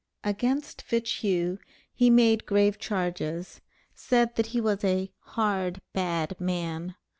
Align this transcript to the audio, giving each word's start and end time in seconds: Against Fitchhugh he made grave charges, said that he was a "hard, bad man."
Against 0.23 0.81
Fitchhugh 0.81 1.59
he 1.93 2.09
made 2.09 2.47
grave 2.47 2.79
charges, 2.79 3.61
said 3.93 4.33
that 4.33 4.47
he 4.47 4.59
was 4.59 4.83
a 4.83 5.11
"hard, 5.19 5.79
bad 5.93 6.35
man." 6.41 6.95